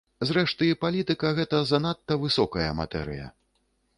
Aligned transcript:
Зрэшты, 0.27 0.69
палітыка 0.85 1.33
гэта 1.41 1.59
занадта 1.71 2.17
высокая 2.23 2.67
матэрыя. 2.83 3.31